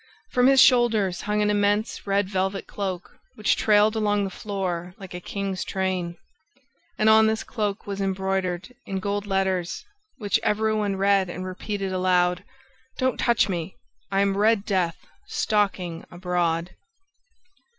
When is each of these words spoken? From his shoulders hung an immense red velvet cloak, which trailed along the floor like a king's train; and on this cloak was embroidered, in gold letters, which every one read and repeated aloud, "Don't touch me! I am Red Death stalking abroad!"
From 0.31 0.47
his 0.47 0.59
shoulders 0.59 1.21
hung 1.21 1.43
an 1.43 1.51
immense 1.51 2.07
red 2.07 2.27
velvet 2.27 2.65
cloak, 2.65 3.19
which 3.35 3.55
trailed 3.55 3.95
along 3.95 4.23
the 4.23 4.31
floor 4.31 4.95
like 4.97 5.13
a 5.13 5.19
king's 5.19 5.63
train; 5.63 6.17
and 6.97 7.07
on 7.07 7.27
this 7.27 7.43
cloak 7.43 7.85
was 7.85 8.01
embroidered, 8.01 8.73
in 8.87 8.97
gold 8.99 9.27
letters, 9.27 9.85
which 10.17 10.39
every 10.41 10.73
one 10.73 10.95
read 10.95 11.29
and 11.29 11.45
repeated 11.45 11.93
aloud, 11.93 12.43
"Don't 12.97 13.19
touch 13.19 13.47
me! 13.47 13.77
I 14.11 14.21
am 14.21 14.35
Red 14.37 14.65
Death 14.65 14.97
stalking 15.27 16.03
abroad!" 16.09 16.71